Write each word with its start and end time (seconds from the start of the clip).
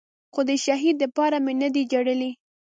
خو 0.33 0.41
د 0.49 0.51
شهيد 0.65 0.95
دپاره 1.03 1.37
مې 1.45 1.53
نه 1.61 1.69
دي 1.73 1.83
جړلي. 1.93 2.31